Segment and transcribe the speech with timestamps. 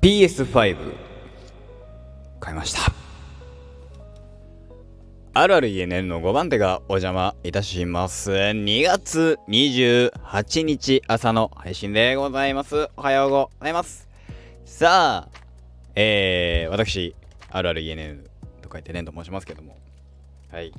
[0.00, 0.76] PS5
[2.38, 2.92] 買いました。
[5.34, 8.30] あるある ENN の5番手がお邪魔いたします。
[8.30, 12.88] 2月28日朝の配信でございます。
[12.96, 14.08] おはようございます。
[14.64, 15.38] さあ
[15.96, 17.16] えー、私
[17.50, 18.22] あるある ENN
[18.62, 19.76] と書いてねんと申しますけども。
[20.52, 20.72] はい。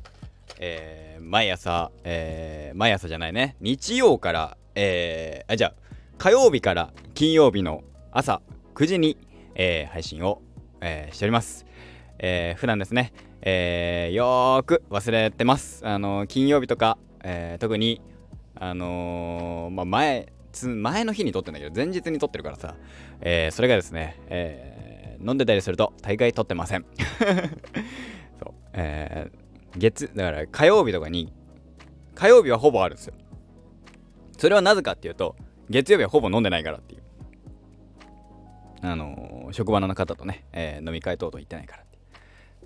[0.60, 3.58] えー、毎朝、えー、毎朝じゃないね。
[3.60, 5.74] 日曜からえー、あじゃあ
[6.18, 7.84] 火曜日から金曜日の
[8.14, 8.42] 朝
[8.80, 9.18] 9時に、
[9.56, 10.42] えー、配信を、
[10.80, 11.66] えー、しております。
[12.18, 13.12] えー、普段ですね、
[13.42, 15.86] えー、よーく忘れてます。
[15.86, 18.02] あの金曜日とか、えー、特に、
[18.56, 20.32] あのー、まあ、前、
[20.64, 22.76] 前の日に撮ってんだけど、前日に撮ってるからさ、
[23.20, 26.86] えー、それがですね、えー、飲んでたりすると大概撮ってません。
[28.42, 31.34] そう、えー、月、だから火曜日とかに、
[32.16, 33.14] 火曜日はほぼあるんですよ。
[34.38, 35.36] それはなぜかっていうと、
[35.70, 37.09] 月曜日はほぼ飲んでないからっていう。
[38.82, 42.00] あの、職場の方とね、えー、飲み会等々行ってないからって。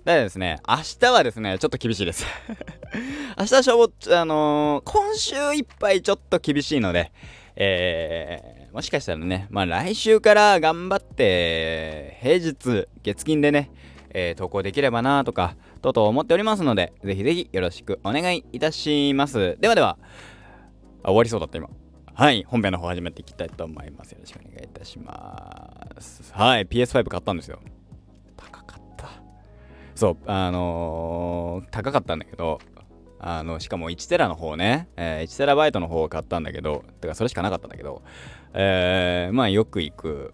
[0.04, 2.26] でですね、明日はですね、ちょっと厳しいです
[3.38, 7.10] 明日はしょぼ、あのー、今週いっぱいちょっと厳しいので、
[7.56, 13.70] えー、もしかしたらね、まあ来週から頑張って、平日、月金でね、
[14.10, 19.56] えー、投稿できればなとか、とうとう思っておりますので、ぜひぜひよろしくお願いいたします。
[19.60, 19.98] ではでは、
[21.04, 21.68] 終わりそうだった今。
[22.16, 24.12] はい、本編の方始めていきたいと思います。
[24.12, 26.32] よろしくお願いいたします。
[26.32, 27.58] はい、PS5 買ったんですよ。
[28.36, 29.08] 高かった。
[29.96, 32.60] そう、あのー、高かったんだけど、
[33.18, 38.02] あの、しかも1テラの方ね、えー、1テラバイトの方を買ったんだけど、てかそれしかなかったんだけど、
[38.52, 40.32] えー、まあよく行く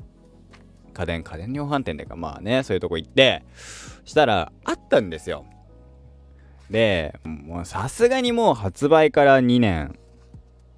[0.93, 3.43] 家電、家電量販店でか、まあね、そういうとこ行って、
[4.05, 5.47] したら、あったんですよ。
[6.69, 9.99] で、もうさすがにもう発売から2年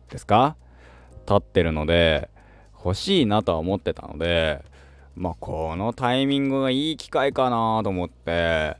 [0.08, 0.56] ですか
[1.27, 2.28] 経ってるので
[2.84, 4.62] 欲しいなとは思ってたので
[5.15, 8.77] まあこのタイミングがいい機会かなと思って、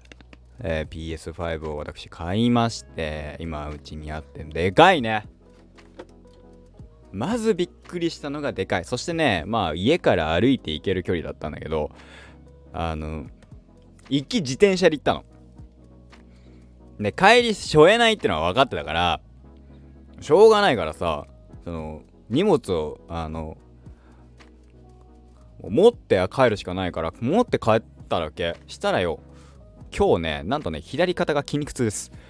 [0.61, 5.27] えー、PS5 を私買いまして今うちにあってでかいね。
[7.13, 8.85] まずびっくりしたのがでかい。
[8.87, 11.91] そしてねまあ家から歩いて行ける距離だったんだけど
[12.73, 13.27] あの
[14.09, 15.25] 行き自転車で行ったの。
[16.99, 19.21] で帰りしょえないってのは分かってたから
[20.21, 21.27] しょうがないからさ
[21.65, 23.59] その荷物をあの
[25.61, 29.21] 持って帰るしかないから持って帰っただけしたらよ
[29.97, 32.11] 今日ねなんとね左肩が筋肉痛です。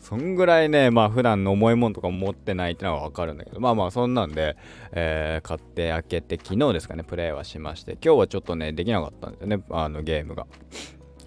[0.00, 4.56] そんぐらいねまあ普段の重いもんとか持ってないってのはわかるんだけどまあまあそんなんで、
[4.92, 10.46] えー、買って開けて昨日ですかねプレイはしまして今日はちょっとねできなかったんですよねあのゲームが。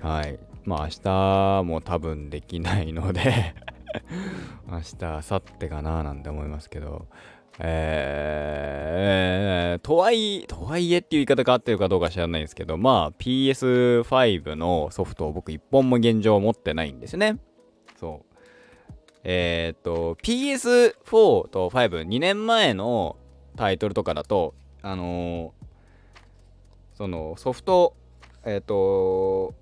[0.01, 0.39] はい。
[0.65, 3.53] まあ明日も多分できないので。
[4.69, 7.07] 明日、明後日かななんて思いますけど、
[7.61, 17.38] えー、とはいえ、とはいえっていう言い方が合ってるかどうか知らないんですけど、まあ PS5 のソフトを僕一本も現状持ってないんですね。
[17.99, 18.25] そう。
[19.23, 23.17] えっ、と、PS4 と5、2年前の
[23.57, 25.51] タイトルとかだと、あのー、
[26.93, 27.93] そのソフト、
[28.45, 29.53] えっ、と、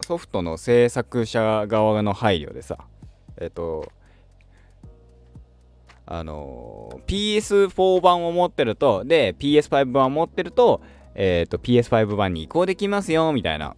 [0.00, 2.78] ソフトの制作者側の配慮でさ、
[3.40, 3.90] えっと、
[6.06, 10.80] あの PS4 版を持ってると、で、PS5 版を持ってると、
[11.14, 13.76] えっ、と、PS5 版に移行できますよ、みたいな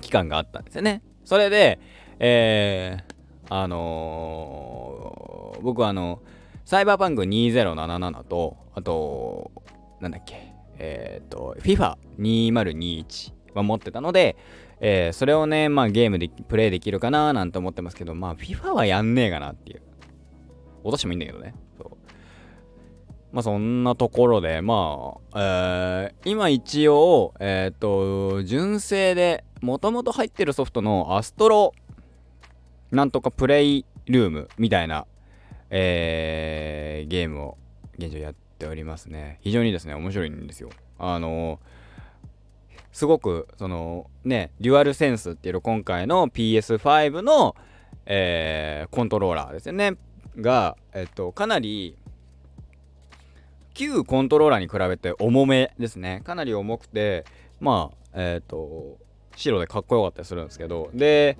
[0.00, 1.02] 期間があったんですよね。
[1.24, 1.80] それで、
[2.18, 3.14] えー、
[3.48, 6.20] あのー、僕はあの、
[6.64, 9.50] サイバーパンク2077と、あと、
[10.00, 14.36] なんだっけ、えっ、ー、と、FIFA2021 は持ってたので、
[14.80, 19.82] えー、それをね、まあゲームでプレイできるかななんて思ってますけど、まあ FIFA はやんねえかなっていう。
[20.82, 21.54] 落としてもいいんだけどね。
[21.78, 21.96] そう
[23.32, 31.72] まあそんなところで、まあ、えー、今一応、えっ、と、純正で、もともと入ってるソフトのアストロ、
[32.90, 35.06] なんとかプレイルームみたいな、
[35.70, 37.58] えー、ゲームを
[37.98, 39.38] 現状やっておりますね。
[39.40, 40.70] 非常にですね、面白いんですよ。
[40.98, 41.83] あのー
[42.94, 47.56] すごくそのねデュアルセンスっていう今回の PS5 の、
[48.06, 49.96] えー、コントローラーですよね。
[50.36, 51.96] が、えっと、かなり
[53.74, 56.22] 旧コントローラーに比べて重めですね。
[56.24, 57.24] かなり重くて
[57.60, 58.96] まあえっ、と
[59.34, 60.90] 白でかっこよかったりするんですけど。
[60.94, 61.36] で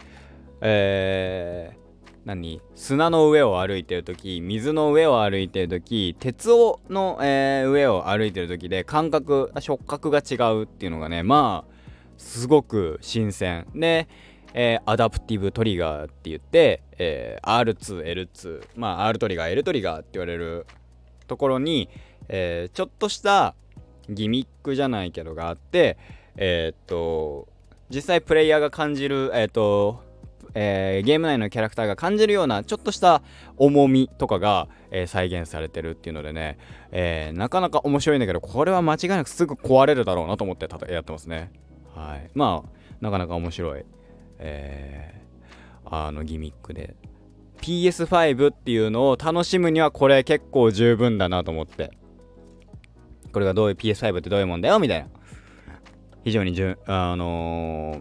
[0.60, 1.83] えー、
[2.24, 2.60] 何？
[2.74, 11.74] 砂の上を歩いてる時水の上を歩いてる時鉄をの、えー、上を歩いてる時で感覚触覚が違うっていうのがねまあ
[12.16, 13.66] すごく新鮮。
[13.74, 14.08] で、
[14.54, 20.66] えー、アダプティブトリガーって言って、えー、R2L2 まあ R トリガー L トリガーって言われる
[21.26, 21.88] ところに、
[22.28, 23.54] え、ちょっとした
[24.08, 25.96] ギミックじゃないけどがあって
[26.36, 27.48] え、っと
[27.90, 30.03] 実際プレイヤーが感じるえー、っと
[30.54, 33.22] えー、ゲーム内のキャラクターが感じるようなちょっとした
[33.56, 36.58] 重みとかが、えー、再現されてるっていうのでね、
[36.92, 41.50] えー、なかなか面白いんだけどこれは間違いなくすぐ壊れるだろうなと思ってやってますね。
[41.94, 42.30] はい。
[42.34, 42.68] まあ
[43.00, 43.84] なかなか面白い、
[44.38, 46.96] えー、あのギミックで。
[47.60, 51.90] PS5 っていうのを楽しむにはこれ結構十分だなと思って。
[53.32, 55.08] これがどういう PS5 ってどういうもんだよみたいな。
[56.24, 58.00] 非常にじゅあの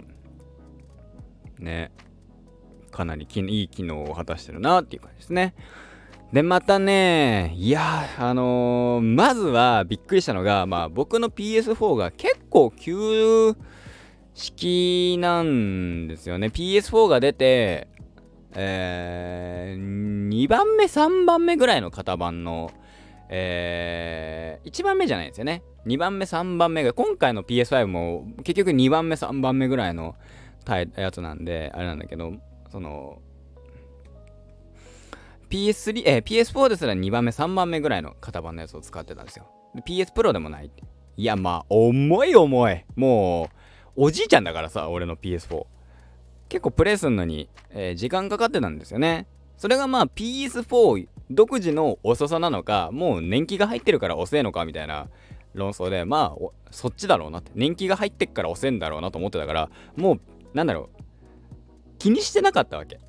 [1.60, 1.92] ー、ね。
[2.94, 5.54] かなりいい機能を果たしてるなっていう感じですね。
[6.32, 13.56] で、またね、いやあのー、まずはびっくりしたのが、まあ僕の PS4 が結構旧
[14.34, 16.48] 式なんですよね。
[16.48, 17.88] PS4 が出て、
[18.56, 22.72] えー、2番目、3番目ぐらいの型番の、
[23.30, 25.62] えー、1番目じゃないんですよね。
[25.86, 30.16] 2番目、3番目が、今回の PS5 も結局2番目、3番目ぐらいの
[30.96, 32.34] やつなんで、あれなんだけど、
[32.74, 33.22] その
[35.52, 39.46] PS3、えー、PS4 ですら2番目、3番目ぐらいの型番のやつを使ってたんですよ。
[39.86, 40.84] PS Pro でもないって。
[41.16, 42.84] いや、まあ、重い重い。
[42.96, 43.52] も
[43.96, 45.66] う、おじいちゃんだからさ、俺の PS4。
[46.50, 49.28] 結構プレイするのに、えー、時間かかってたんですよね。
[49.58, 55.10] それがまあ PS4 独自の遅さなのか、もう年季が入ってるから遅えのかみたいな
[55.54, 57.52] 論争で、まあ、そっちだろうなって。
[57.54, 60.20] 年季が入ってっから遅えんだろうなと思ってたから、もう、
[60.56, 61.03] なんだろう、
[62.04, 63.00] 気にしてなかったわけ。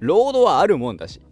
[0.00, 1.22] ロードはあるもんだし。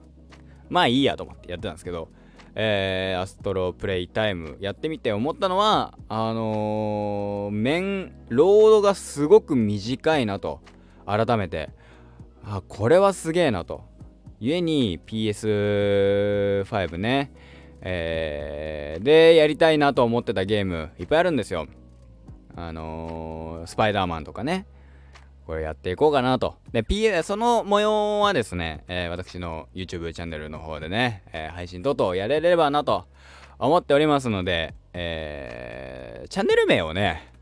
[0.70, 2.08] まあいいやと思ってやってたんですけど、
[2.54, 10.62] えー、アストロプレイタイムやってみて思ったのは、あのー、面、ロードがすごく短いなと、
[11.04, 11.68] 改めて、
[12.42, 13.84] あ、これはすげえなと。
[14.40, 17.30] 故に PS5 ね、
[17.82, 21.66] えー、で、やりたいなと思ってたゲームいっぱいあるんですよ。
[22.54, 24.66] あのー、スパイダーマンとかね。
[25.46, 26.56] これやっていこうかなと。
[26.72, 33.06] で、PA、その模様はですね、えー、私の YouTube チャンネルの方でね、えー、配信等々やれればなと
[33.60, 37.32] 思っておりますので、えー、チャンネル名をね、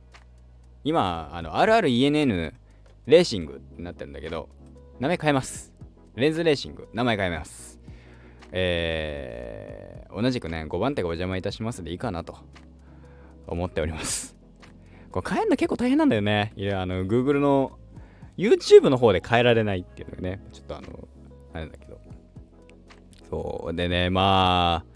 [0.84, 2.52] 今、あの、RRENN
[3.06, 4.50] レーシングってなってるんだけど、
[5.00, 5.72] 名前変えます。
[6.14, 7.80] レンズレーシング、名前変えます。
[8.52, 12.36] えー、同じくね、5番手がお邪魔いたしますでいいかなと
[13.46, 14.36] 思っております。
[15.10, 16.52] これ変えるの結構大変なんだよね。
[16.54, 17.78] いや、あの、Google の
[18.36, 21.08] YouTube の方で変えられないっていうのがね、ちょっとあの、
[21.52, 22.00] あれだけど。
[23.30, 24.94] そうでね、まあ、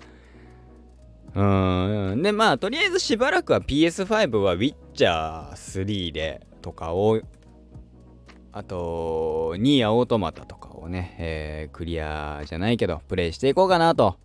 [1.35, 2.23] うん。
[2.23, 7.21] で、まあ、とりあえずしばらくは PS5 は Witcher 3でとかを、
[8.53, 14.19] あと、ニーアオートマタとかをね、えー、クリアじゃないけど、プレイしていこうかなと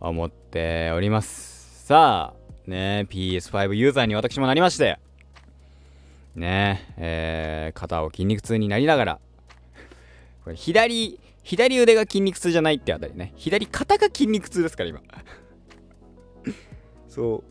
[0.00, 1.86] 思っております。
[1.86, 4.98] さあ、ね、PS5 ユーザーに私もなりまして、
[6.36, 9.20] ねえー、肩を筋肉痛になりながら、
[10.42, 13.32] これ左、左腕が筋肉痛じゃないってあたりね。
[13.36, 15.00] 左肩が筋肉痛ですから、今。
[17.08, 17.44] そう。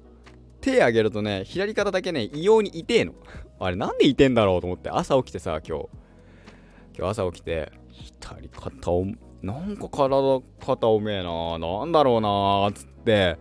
[0.61, 3.13] 手上げるとね、左肩だけね、異様に痛えの。
[3.59, 5.85] あれ、なんで痛えんだろうと思って、朝起きてさ、今日。
[6.97, 9.05] 今日朝起きて、左肩を、
[9.41, 13.37] なんか体、肩おめえななんだろうなつって、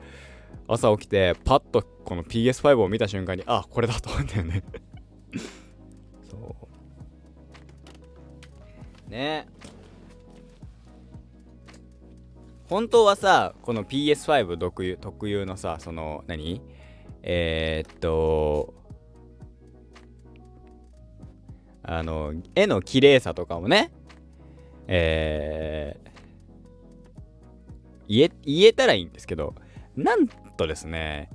[0.66, 4.62] 朝起きて、パッとこの PS5 を見た瞬間に、あ、これだと思うんだよね
[6.30, 6.56] そ
[9.08, 9.10] う。
[9.10, 9.46] ね。
[12.68, 16.62] 本当はさこの PS5 特有特有のさその何？
[17.22, 18.74] えー、っと
[21.82, 23.92] あの絵の綺麗さとかもね。
[24.88, 26.10] えー、
[28.08, 29.54] 言え言えたらいいんですけど
[29.96, 31.30] なんとですね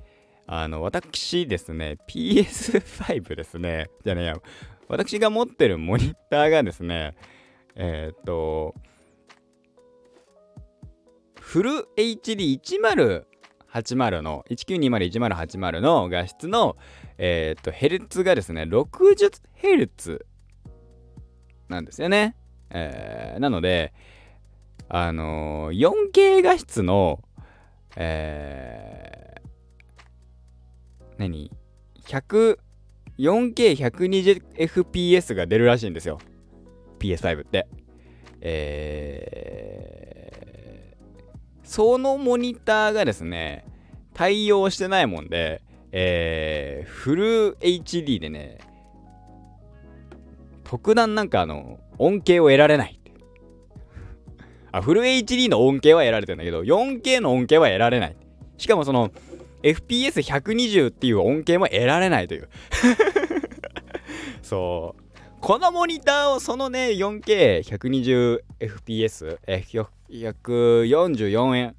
[0.50, 4.38] あの、私ですね、PS5 ですね、じゃねえや、
[4.88, 7.18] 私が持ってるモニターがですね、
[7.76, 8.74] えー、っと、
[11.42, 16.78] フル HD1080 の、19201080の画質の、
[17.18, 20.22] えー、っと、ヘルツがですね、60Hz
[21.68, 22.38] なんですよね。
[22.70, 23.94] えー、なので、
[24.88, 27.22] あのー、4K 画質の、
[27.98, 29.27] え
[31.18, 31.52] 何
[33.18, 36.20] ?104K120fps が出るらしいんですよ。
[37.00, 37.68] PS5 って。
[38.40, 41.00] えー、
[41.64, 43.66] そのモニターがですね、
[44.14, 48.60] 対応してないもんで、えー、フル HD でね、
[50.64, 53.00] 特段なんかあの、恩恵を得られない。
[54.72, 58.16] あ、フル HD の恩恵は得られてるんだけど、4K の恩恵は得られない。
[58.58, 59.12] しかもその、
[59.76, 62.50] FPS120 っていう恩恵も得られないという。
[64.42, 65.02] そう。
[65.40, 71.76] このモニターをそのね 4K120fps え144円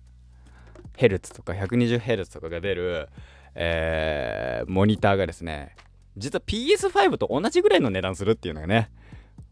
[0.96, 3.08] ヘルツとか 120Hz とかが出る、
[3.54, 5.74] えー、モニターがですね
[6.16, 8.90] 実は PS5 と同じぐらいの値段するっていうのがね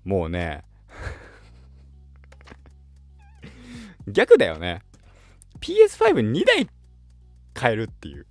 [0.05, 0.63] もうね
[4.07, 4.83] 逆だよね。
[5.61, 6.69] PS52 台
[7.57, 8.27] 買えるっていう。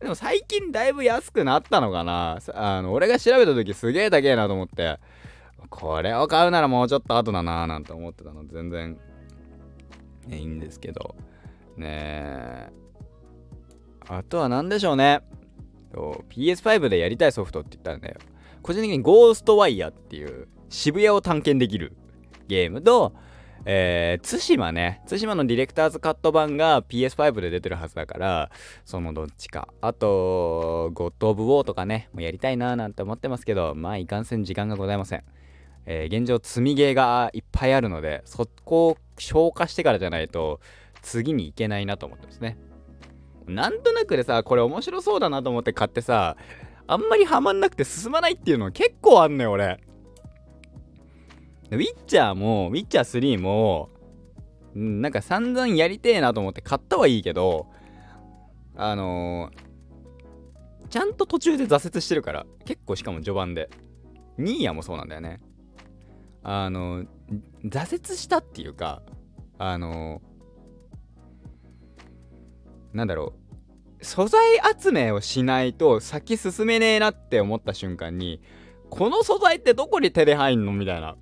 [0.00, 2.38] でも最近だいぶ安くなったのかな。
[2.54, 4.98] あの俺が調べた時すげえ高えなと思って。
[5.68, 8.96] これを買うならもうちょっと後だなーなんて思ってたの全然、
[10.26, 11.16] ね、いいんですけど。
[11.76, 12.70] ねえ。
[14.08, 15.22] あとは何でしょうね。
[16.30, 18.16] PS5 でやりたいソフトって言ったらね
[18.62, 21.96] 個人的にゴーストワイヤーっていう渋谷を探検できる
[22.48, 23.14] ゲームと
[23.68, 28.50] えー、対馬ね、対馬のディレクターズカット版が PS5 で出てるはずだから、
[28.84, 29.66] そのどっちか。
[29.80, 35.24] あと、ゴッド・オブ・ウォーとかね、もうやりたいなーなんて思ってますけど、まあ、いかんせん時間がございません。
[35.84, 40.60] えー、現状、積みゲーがいっぱいあるので、そこを消化してからじゃないと、
[41.02, 42.56] 次に行けないなと思ってますね。
[43.48, 46.36] なんとなくでさ、これ面白そうだなと思って買ってさ、
[46.86, 49.80] あんまりハマんなくて進まないっていうの結構あんのよ、俺。
[51.76, 53.90] ウィッチャーも、ウィッチャー3も、
[54.74, 57.66] なんか散々やりてえなと思って買ったはいいけど、
[58.74, 63.70] あのー、ちゃんと途中で挫折してるから、結構しかも序盤で。
[64.38, 65.40] ニーヤもそうなんだよね。
[66.42, 67.08] あのー、
[67.64, 69.02] 挫折したっていうか、
[69.58, 73.32] あのー、なんだろ
[74.00, 74.40] う、素材
[74.78, 78.42] 集めをしないと先進めねえなって思った瞬間に、
[78.90, 81.16] この素材ってどこに手で入んのみたいな。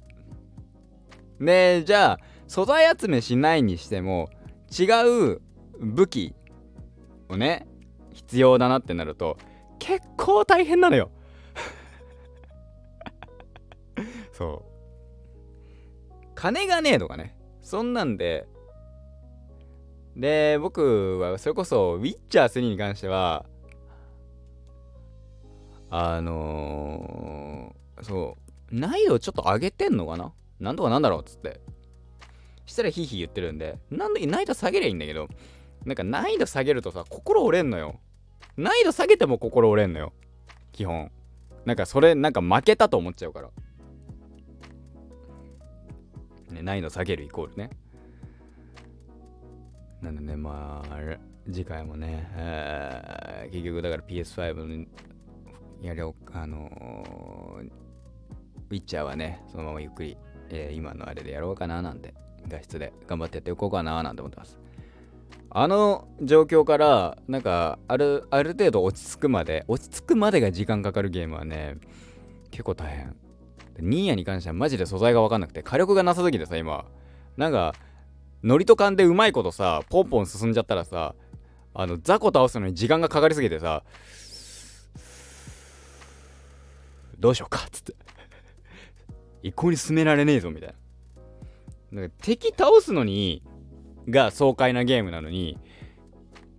[1.41, 4.31] で、じゃあ、素材集めしないにしても、
[4.71, 4.85] 違
[5.33, 5.41] う
[5.81, 6.35] 武器
[7.29, 7.67] をね、
[8.13, 9.37] 必要だなってなると、
[9.79, 11.11] 結構大変なのよ
[14.33, 14.75] そう。
[16.35, 17.37] 金がねえとかね。
[17.61, 18.47] そんなんで、
[20.17, 23.47] で、僕はそれこそ、ウィッチャー3に関しては、
[25.91, 28.37] あのー、そ
[28.71, 31.61] う、難易度ちょっと上げてんのかななんとかなんだろうっつって。
[32.67, 35.29] したらヒーヒー言ってるんで、なんで難易度下げりゃいいんだけど、
[35.85, 38.01] なんか難易度下げるとさ、心折れんのよ。
[38.57, 40.13] 難易度下げても心折れんのよ。
[40.73, 41.11] 基本。
[41.65, 43.51] なんかそれ、なんか負けたと思っちゃうから。
[46.51, 47.71] ね、難易度下げるイコールね。
[50.01, 54.87] なんでね、まあ、あれ次回もね、えー、結局だから PS5 の
[55.83, 60.17] やりょあのー、ウィッチャーはね、そのままゆっくり
[60.51, 62.15] えー、今のあれでやろうかななんて、
[62.49, 64.59] 画質で頑張ってやっていこうかななんて思ってます。
[65.57, 71.77] あの状況から、なんか、ある、ある程度落ち着くまで、落ち着くまでが時間かかるゲームはね、
[72.51, 73.17] 結構大変。
[73.79, 76.85] ニーヤに関してはマジで素材がわかんなくて、火力がなさすぎてさ、今。
[77.37, 77.75] なんか、
[78.43, 81.15] ノリと勘でうまいことさ、ポンポン進んじゃったらさ、
[81.73, 83.85] あの、雑魚倒すのに時間がかかりすぎてさ、
[87.19, 88.04] どうしようかっつって。
[89.45, 90.75] 一向に進められねえぞみたい
[91.93, 92.01] な。
[92.01, 93.43] なんか敵倒すのに
[94.09, 95.59] が爽快なゲームなのに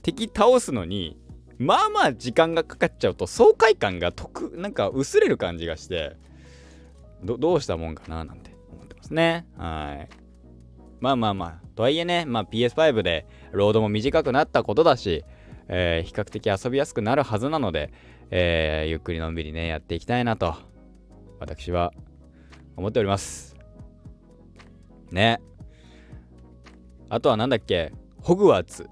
[0.02, 1.20] 敵倒すのに
[1.58, 6.16] まあまあ時間がかかっちゃうと爽快感が得なんか薄れる感じがして
[7.24, 10.10] どうしたもんかななんて思ってますねはい
[11.02, 15.26] まあまあまあとはいえね、まあ、PS5 でロードも短くなったことだし、
[15.68, 17.92] えー、比較的遊びやすくなるはずなので、
[18.32, 20.56] えー、ゆっくりのんびりねやっていきたいなと
[21.40, 21.92] 私は
[22.76, 23.56] 思っております。
[25.12, 25.42] ね。
[27.10, 27.94] あとはなんだっけ？
[28.22, 28.90] ホグワーツ。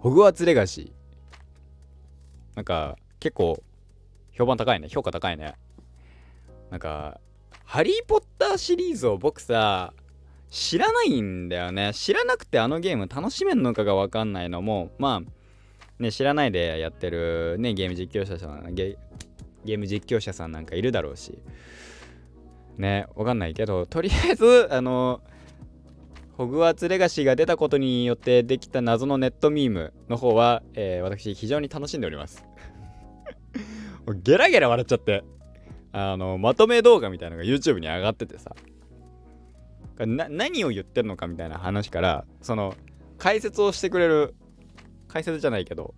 [0.00, 2.56] ホグワーツレガシー。
[2.56, 3.62] なんか、結構、
[4.32, 4.88] 評判高いね。
[4.88, 5.54] 評価高いね。
[6.70, 7.20] なんか、
[7.64, 9.92] ハリー・ポッターシリーズを僕さ、
[10.50, 11.92] 知らないんだよね。
[11.92, 21.38] 知らなくてあのゲーム楽しめんのかがわかんないのも、まあ、ね、知らないでやってるね、ゲーム実況者さん、ゲーム実況者さんなんかいるだろうし、
[22.78, 25.20] ね、わかんないけど、とりあえず、あの、
[26.36, 32.46] ホグワーツレガシーが出たことによってできた謎のネットミームの方は、えー、私非常に楽しんでおります。
[34.22, 35.24] ゲラゲラ笑っちゃって、
[35.90, 38.54] あの、まとめ動画みたいなのが YouTube に上がっててさ、
[39.98, 42.74] な何を言ってるのかみたいな話から、その、
[43.18, 44.36] 解説をしてくれる、
[45.08, 45.94] 解説じゃないけど、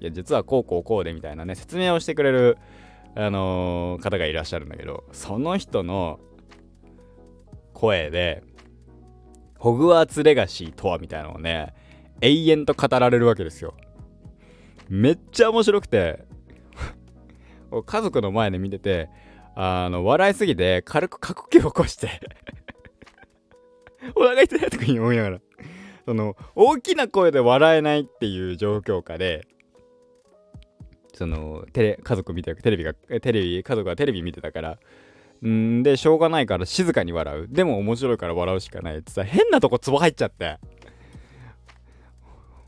[0.00, 2.56] いや、実はこうこうこうでみたいなね、説明をしてくれる
[3.16, 6.20] あのー、方がいらっしゃるんだけど、その人の
[7.72, 8.42] 声で、
[9.58, 11.74] ホグワーツレガシーとはみたいなのをね、
[12.20, 13.74] 永遠と語られるわけですよ。
[14.88, 16.24] めっちゃ面白くて
[17.86, 19.08] 家族の前で見てて
[19.54, 22.20] あの笑いすぎて軽く過呼吸を起こして
[24.14, 25.40] お腹痛いとかに思いながら
[26.04, 29.46] その大きな声で笑えないっていう状況下で
[31.14, 34.78] そのテレ家族見てテレビがテレビ家族がテレビ見てたから。
[35.46, 37.48] んでしょうがないから静かに笑う。
[37.48, 40.58] でも面白いから笑うしかないってさ変なとこツボ入っちゃって。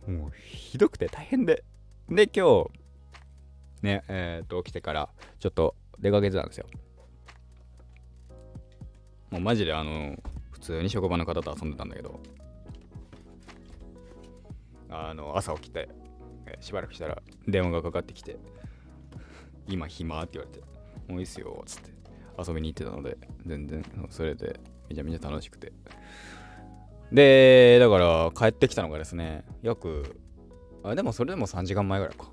[0.06, 1.64] もうひどくて大変で。
[2.08, 2.70] で今日
[3.82, 6.66] ねえっ、と起きてからちょっと出かけてたんですよ。
[9.30, 10.16] もうマジであの
[10.50, 12.20] 普通に職場の方と遊んでたんだけど。
[14.88, 15.88] あの朝起きて、
[16.60, 18.36] しばらくしたら電話がかかってきて
[19.68, 20.22] 今暇？
[20.22, 20.64] って言われて
[21.08, 21.90] もういいっすよっつって
[22.38, 25.72] 遊びに行ってたので全然それでめちゃめちゃ楽しくて。
[27.12, 30.20] でだから帰ってきたのがですね約
[30.82, 32.30] あでもそれでも3時間前ぐらいか。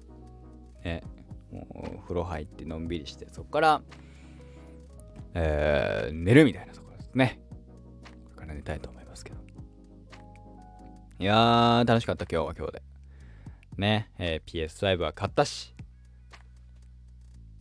[0.84, 1.04] ね
[1.52, 3.82] もう風呂入ってのんびりしてそっから
[5.36, 7.40] えー、寝るみたいなところですね。
[8.26, 9.38] これから寝たいと思いますけど。
[11.20, 12.93] いやー楽しかった今日は今日で。
[13.78, 15.74] ね、えー、PS5 は買ったし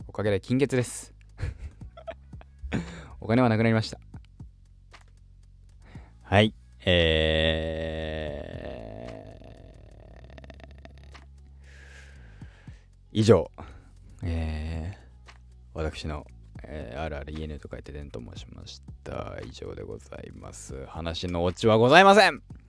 [0.07, 1.13] おかげで金欠です
[3.19, 3.99] お金はなくなりました
[6.23, 6.53] はい
[6.85, 13.49] えー、以上、
[14.21, 14.99] えー、
[15.73, 16.25] 私の、
[16.63, 19.37] えー、あるある家と書いて伝と申しました。
[19.47, 20.85] 以上でございます。
[20.87, 22.62] 話のオチはございません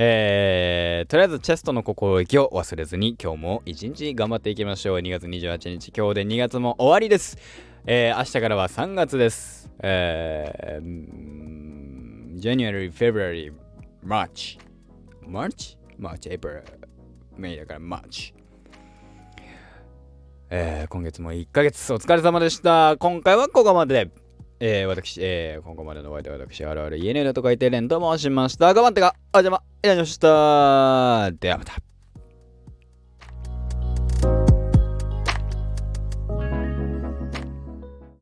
[0.00, 5.00] えー、とりあえずチェストの心意気を忘れずに今日も一日頑張っていきましょう。
[5.00, 7.36] 2月28日、今日で2月も終わりです。
[7.84, 9.68] えー、明日からは3月です。
[9.80, 13.52] えー、January, February,
[14.06, 14.60] March.
[15.26, 15.76] March?
[15.98, 16.62] March, April,
[17.36, 18.32] May だから March。
[20.48, 22.96] えー、今月も1ヶ月お疲れ様でした。
[22.98, 24.12] 今回はここまで。
[24.60, 28.74] えー、私、えー、今後までのお相手は私、あるある家のと書いてレンと申しました。
[28.74, 31.30] 頑張ってが、お邪魔、いらっしゃいました。
[31.38, 31.87] ではまた。